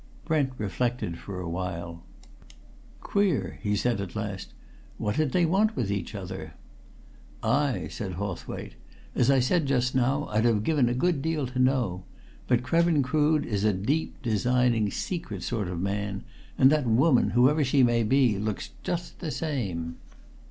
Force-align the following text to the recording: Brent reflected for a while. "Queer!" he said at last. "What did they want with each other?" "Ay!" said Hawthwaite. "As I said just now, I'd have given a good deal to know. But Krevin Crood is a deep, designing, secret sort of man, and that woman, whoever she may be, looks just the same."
Brent 0.25 0.53
reflected 0.57 1.19
for 1.19 1.39
a 1.39 1.47
while. 1.47 2.01
"Queer!" 3.01 3.59
he 3.61 3.75
said 3.75 4.01
at 4.01 4.15
last. 4.15 4.51
"What 4.97 5.15
did 5.15 5.31
they 5.31 5.45
want 5.45 5.75
with 5.75 5.91
each 5.91 6.15
other?" 6.15 6.55
"Ay!" 7.43 7.87
said 7.91 8.13
Hawthwaite. 8.13 8.73
"As 9.13 9.29
I 9.29 9.39
said 9.39 9.67
just 9.67 9.93
now, 9.93 10.25
I'd 10.31 10.45
have 10.45 10.63
given 10.63 10.89
a 10.89 10.95
good 10.95 11.21
deal 11.21 11.45
to 11.45 11.59
know. 11.59 12.01
But 12.47 12.63
Krevin 12.63 13.03
Crood 13.03 13.45
is 13.45 13.63
a 13.63 13.73
deep, 13.73 14.19
designing, 14.23 14.89
secret 14.89 15.43
sort 15.43 15.67
of 15.67 15.79
man, 15.79 16.23
and 16.57 16.71
that 16.71 16.87
woman, 16.87 17.29
whoever 17.37 17.63
she 17.63 17.83
may 17.83 18.01
be, 18.01 18.39
looks 18.39 18.71
just 18.81 19.19
the 19.19 19.29
same." 19.29 19.97